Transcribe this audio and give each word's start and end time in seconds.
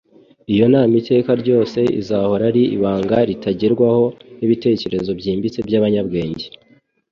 Iyo 0.53 0.65
nama 0.73 0.93
iteka 1.01 1.31
ryose 1.41 1.79
izahora 2.01 2.43
ari 2.51 2.63
ibanga 2.75 3.17
ritagerwaho 3.29 4.05
n'ibitekereze 4.37 5.11
byimbitse 5.19 5.59
by'abanyabwenge. 5.67 6.45